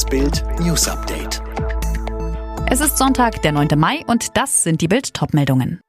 Das 0.00 0.08
Bild 0.08 0.42
News 0.60 0.88
Update. 0.88 1.42
Es 2.70 2.80
ist 2.80 2.96
Sonntag, 2.96 3.42
der 3.42 3.52
9. 3.52 3.68
Mai 3.76 4.02
und 4.06 4.34
das 4.34 4.62
sind 4.62 4.80
die 4.80 4.88
Bild 4.88 5.12
Topmeldungen. 5.12 5.82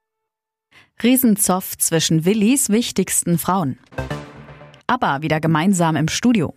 Riesenzoff 1.01 1.78
zwischen 1.78 2.26
Willis 2.26 2.67
wichtigsten 2.67 3.37
Frauen. 3.37 3.79
Aber 4.85 5.21
wieder 5.21 5.39
gemeinsam 5.39 5.96
im 5.96 6.10
Studio. 6.10 6.53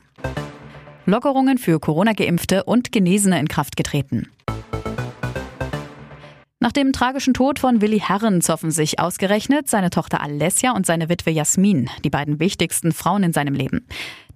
Lockerungen 1.07 1.59
für 1.59 1.79
Corona-Geimpfte 1.79 2.65
und 2.65 2.91
Genesene 2.91 3.39
in 3.39 3.47
Kraft 3.47 3.77
getreten. 3.77 4.33
Nach 6.61 6.73
dem 6.73 6.93
tragischen 6.93 7.35
Tod 7.35 7.59
von 7.59 7.83
Willi 7.83 8.01
Herren 8.01 8.41
zoffen 8.41 8.71
sich 8.71 8.99
ausgerechnet 8.99 9.69
seine 9.69 9.91
Tochter 9.91 10.23
Alessia 10.23 10.73
und 10.73 10.87
seine 10.87 11.09
Witwe 11.09 11.31
Jasmin, 11.31 11.91
die 12.05 12.11
beiden 12.11 12.41
wichtigsten 12.41 12.93
Frauen 12.93 13.23
in 13.23 13.33
seinem 13.35 13.55
Leben. 13.55 13.87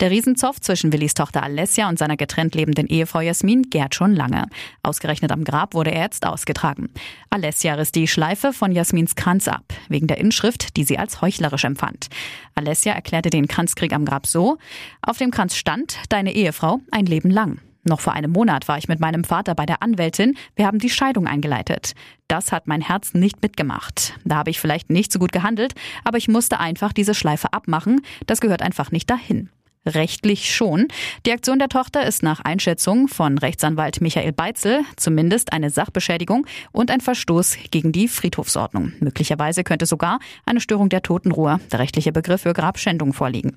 Der 0.01 0.11
Riesenzoff 0.11 0.61
zwischen 0.61 0.93
Willis 0.93 1.15
Tochter 1.15 1.43
Alessia 1.43 1.89
und 1.89 1.99
seiner 1.99 2.17
getrennt 2.17 2.55
lebenden 2.55 2.87
Ehefrau 2.87 3.21
Jasmin 3.21 3.71
gärt 3.71 3.95
schon 3.95 4.15
lange. 4.15 4.47
Ausgerechnet 4.83 5.33
am 5.33 5.45
Grab 5.45 5.75
wurde 5.75 5.93
er 5.93 6.03
jetzt 6.03 6.27
ausgetragen. 6.27 6.91
Alessia 7.31 7.75
riss 7.75 7.93
die 7.93 8.09
Schleife 8.09 8.53
von 8.53 8.73
Jasmins 8.73 9.15
Kranz 9.15 9.49
ab, 9.49 9.65
wegen 9.89 10.07
der 10.07 10.19
Inschrift, 10.19 10.77
die 10.77 10.85
sie 10.85 10.99
als 10.99 11.23
heuchlerisch 11.23 11.65
empfand. 11.65 12.09
Alessia 12.55 12.93
erklärte 12.93 13.31
den 13.31 13.49
Kranzkrieg 13.49 13.93
am 13.93 14.05
Grab 14.05 14.27
so, 14.27 14.59
auf 15.01 15.19
dem 15.19 15.31
Kranz 15.31 15.57
stand, 15.57 15.99
deine 16.11 16.35
Ehefrau 16.35 16.81
ein 16.91 17.07
Leben 17.07 17.31
lang. 17.31 17.61
Noch 17.89 18.01
vor 18.01 18.13
einem 18.13 18.33
Monat 18.33 18.69
war 18.69 18.77
ich 18.77 18.87
mit 18.87 19.01
meinem 19.01 19.25
Vater 19.25 19.55
bei 19.55 19.65
der 19.65 19.83
Anwältin. 19.83 20.37
Wir 20.55 20.67
haben 20.67 20.79
die 20.79 20.91
Scheidung 20.91 21.27
eingeleitet. 21.27 21.95
Das 22.29 22.53
hat 22.53 22.67
mein 22.67 22.83
Herz 22.83 23.15
nicht 23.15 23.41
mitgemacht. 23.43 24.13
Da 24.25 24.37
habe 24.37 24.51
ich 24.51 24.61
vielleicht 24.61 24.91
nicht 24.91 25.11
so 25.11 25.19
gut 25.19 25.33
gehandelt, 25.33 25.75
aber 26.05 26.19
ich 26.19 26.29
musste 26.29 26.61
einfach 26.61 26.93
diese 26.93 27.15
Schleife 27.15 27.55
abmachen. 27.55 28.03
Das 28.27 28.43
gehört 28.43 28.61
einfach 28.61 28.93
nicht 28.93 29.09
dahin. 29.09 29.49
Rechtlich 29.87 30.55
schon. 30.55 30.89
Die 31.25 31.33
Aktion 31.33 31.59
der 31.59 31.71
Tochter 31.71 32.05
ist 32.05 32.23
nach 32.23 32.41
Einschätzung 32.41 33.09
von 33.09 33.39
Rechtsanwalt 33.39 34.03
Michael 34.03 34.33
Beitzel 34.33 34.83
zumindest 34.97 35.55
eine 35.55 35.71
Sachbeschädigung 35.71 36.47
und 36.73 36.91
ein 36.91 37.01
Verstoß 37.01 37.57
gegen 37.71 37.93
die 37.93 38.09
Friedhofsordnung. 38.09 38.93
Möglicherweise 39.01 39.65
könnte 39.65 39.87
sogar 39.87 40.19
eine 40.45 40.61
Störung 40.61 40.91
der 40.91 41.03
Totenruhe, 41.03 41.59
der 41.73 41.79
rechtliche 41.79 42.13
Begriff 42.13 42.43
für 42.43 42.53
Grabschändung, 42.53 43.15
vorliegen. 43.15 43.57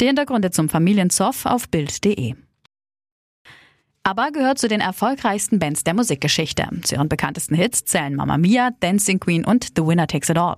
Die 0.00 0.06
Hintergründe 0.06 0.52
zum 0.52 0.68
Familienzoff 0.68 1.46
auf 1.46 1.68
Bild.de 1.68 2.36
aber 4.04 4.32
gehört 4.32 4.58
zu 4.58 4.68
den 4.68 4.80
erfolgreichsten 4.80 5.58
Bands 5.58 5.84
der 5.84 5.94
Musikgeschichte. 5.94 6.66
Zu 6.82 6.96
ihren 6.96 7.08
bekanntesten 7.08 7.54
Hits 7.54 7.84
zählen 7.84 8.14
Mamma 8.14 8.36
Mia, 8.36 8.70
Dancing 8.80 9.20
Queen 9.20 9.44
und 9.44 9.68
The 9.76 9.86
Winner 9.86 10.06
Takes 10.06 10.28
It 10.28 10.38
All. 10.38 10.56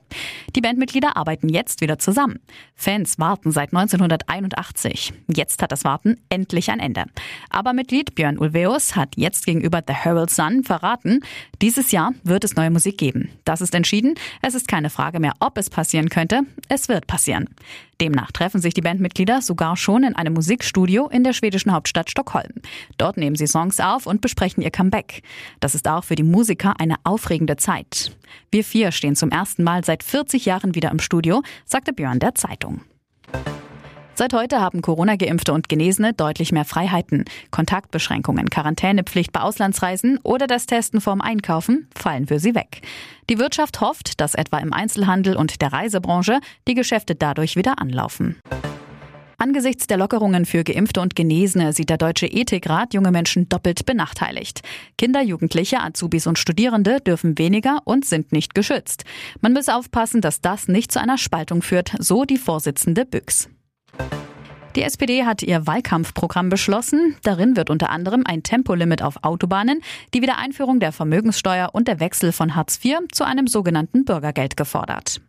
Die 0.56 0.60
Bandmitglieder 0.60 1.16
arbeiten 1.16 1.48
jetzt 1.48 1.80
wieder 1.80 1.98
zusammen. 1.98 2.40
Fans 2.74 3.18
warten 3.18 3.50
seit 3.50 3.74
1981. 3.74 5.12
Jetzt 5.34 5.62
hat 5.62 5.72
das 5.72 5.84
Warten 5.84 6.16
endlich 6.30 6.70
ein 6.70 6.80
Ende. 6.80 7.04
Aber 7.50 7.72
Mitglied 7.74 8.14
Björn 8.14 8.38
Ulveus 8.38 8.96
hat 8.96 9.16
jetzt 9.16 9.44
gegenüber 9.44 9.82
The 9.86 9.94
Herald 9.94 10.30
Sun 10.30 10.64
verraten, 10.64 11.20
dieses 11.60 11.90
Jahr 11.92 12.12
wird 12.22 12.44
es 12.44 12.56
neue 12.56 12.70
Musik 12.70 12.98
geben. 12.98 13.30
Das 13.44 13.60
ist 13.60 13.74
entschieden. 13.74 14.14
Es 14.42 14.54
ist 14.54 14.68
keine 14.68 14.90
Frage 14.90 15.20
mehr, 15.20 15.34
ob 15.40 15.58
es 15.58 15.70
passieren 15.70 16.08
könnte. 16.08 16.42
Es 16.68 16.88
wird 16.88 17.06
passieren. 17.06 17.48
Demnach 18.00 18.32
treffen 18.32 18.60
sich 18.60 18.74
die 18.74 18.80
Bandmitglieder 18.80 19.42
sogar 19.42 19.76
schon 19.76 20.04
in 20.04 20.16
einem 20.16 20.34
Musikstudio 20.34 21.08
in 21.08 21.24
der 21.24 21.32
schwedischen 21.32 21.72
Hauptstadt 21.72 22.10
Stockholm. 22.10 22.52
Dort 22.98 23.16
nehmen 23.16 23.36
sie 23.36 23.46
Songs 23.46 23.80
auf 23.80 24.06
und 24.06 24.20
besprechen 24.20 24.62
ihr 24.62 24.70
Comeback. 24.70 25.22
Das 25.60 25.74
ist 25.74 25.88
auch 25.88 26.04
für 26.04 26.16
die 26.16 26.22
Musiker 26.22 26.74
eine 26.78 26.96
aufregende 27.04 27.56
Zeit. 27.56 28.16
Wir 28.50 28.64
vier 28.64 28.92
stehen 28.92 29.16
zum 29.16 29.30
ersten 29.30 29.62
Mal 29.62 29.84
seit 29.84 30.02
40 30.02 30.44
Jahren 30.44 30.74
wieder 30.74 30.90
im 30.90 30.98
Studio, 30.98 31.42
sagte 31.64 31.92
Björn 31.92 32.18
der 32.18 32.34
Zeitung. 32.34 32.82
Seit 34.16 34.32
heute 34.32 34.60
haben 34.60 34.80
Corona-Geimpfte 34.80 35.52
und 35.52 35.68
Genesene 35.68 36.12
deutlich 36.12 36.52
mehr 36.52 36.64
Freiheiten. 36.64 37.24
Kontaktbeschränkungen, 37.50 38.48
Quarantänepflicht 38.48 39.32
bei 39.32 39.40
Auslandsreisen 39.40 40.20
oder 40.22 40.46
das 40.46 40.66
Testen 40.66 41.00
vorm 41.00 41.20
Einkaufen 41.20 41.88
fallen 41.96 42.28
für 42.28 42.38
sie 42.38 42.54
weg. 42.54 42.82
Die 43.28 43.40
Wirtschaft 43.40 43.80
hofft, 43.80 44.20
dass 44.20 44.36
etwa 44.36 44.58
im 44.58 44.72
Einzelhandel 44.72 45.36
und 45.36 45.61
der 45.61 45.72
Reisebranche 45.72 46.39
die 46.68 46.74
Geschäfte 46.74 47.16
dadurch 47.16 47.56
wieder 47.56 47.80
anlaufen. 47.80 48.36
Angesichts 49.36 49.89
der 49.89 49.96
Lockerungen 49.96 50.46
für 50.46 50.62
Geimpfte 50.62 51.00
und 51.00 51.16
Genesene 51.16 51.72
sieht 51.72 51.90
der 51.90 51.98
Deutsche 51.98 52.27
Ethikrat 52.27 52.94
junge 52.94 53.10
Menschen 53.10 53.48
doppelt 53.48 53.84
benachteiligt. 53.84 54.60
Kinder, 54.96 55.22
Jugendliche, 55.22 55.80
Azubis 55.80 56.28
und 56.28 56.39
Studierende 56.39 57.00
dürfen 57.00 57.36
weniger 57.36 57.80
und 57.84 58.05
sind 58.05 58.30
nicht 58.30 58.55
geschützt. 58.55 59.05
Man 59.40 59.52
muss 59.52 59.68
aufpassen, 59.68 60.20
dass 60.20 60.40
das 60.40 60.68
nicht 60.68 60.92
zu 60.92 61.00
einer 61.00 61.18
Spaltung 61.18 61.62
führt, 61.62 61.92
so 61.98 62.24
die 62.24 62.39
Vorsitzende 62.39 63.05
Büchs. 63.05 63.48
Die 64.77 64.83
SPD 64.83 65.24
hat 65.24 65.42
ihr 65.42 65.68
Wahlkampfprogramm 65.68 66.48
beschlossen. 66.48 67.17
Darin 67.23 67.57
wird 67.57 67.70
unter 67.70 67.90
anderem 67.90 68.24
ein 68.27 68.42
Tempolimit 68.42 69.02
auf 69.02 69.23
Autobahnen, 69.23 69.80
die 70.14 70.23
Wiedereinführung 70.23 70.80
der 70.80 70.90
Vermögenssteuer 70.90 71.70
und 71.73 71.86
der 71.86 72.01
Wechsel 72.01 72.33
von 72.33 72.57
Hartz 72.57 72.80
IV 72.84 72.98
zu 73.13 73.24
einem 73.24 73.46
sogenannten 73.46 74.05
Bürgergeld 74.05 74.57
gefordert. 74.57 75.20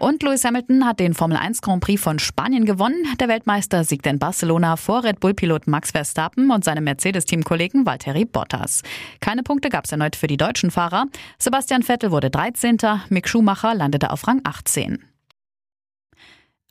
Und 0.00 0.22
Lewis 0.22 0.44
Hamilton 0.44 0.84
hat 0.84 0.98
den 0.98 1.14
Formel 1.14 1.36
1 1.36 1.62
Grand 1.62 1.82
Prix 1.82 2.02
von 2.02 2.18
Spanien 2.18 2.66
gewonnen. 2.66 3.06
Der 3.20 3.28
Weltmeister 3.28 3.84
siegte 3.84 4.10
in 4.10 4.18
Barcelona 4.18 4.76
vor 4.76 5.04
Red 5.04 5.20
Bull-Pilot 5.20 5.68
Max 5.68 5.92
Verstappen 5.92 6.50
und 6.50 6.64
seinem 6.64 6.84
Mercedes-Teamkollegen 6.84 7.86
Valtteri 7.86 8.24
Bottas. 8.24 8.82
Keine 9.20 9.44
Punkte 9.44 9.70
gab 9.70 9.84
es 9.84 9.92
erneut 9.92 10.16
für 10.16 10.26
die 10.26 10.36
deutschen 10.36 10.72
Fahrer. 10.72 11.06
Sebastian 11.38 11.84
Vettel 11.84 12.10
wurde 12.10 12.30
13. 12.30 12.78
Mick 13.08 13.28
Schumacher 13.28 13.74
landete 13.74 14.10
auf 14.10 14.26
Rang 14.26 14.40
18. 14.42 15.13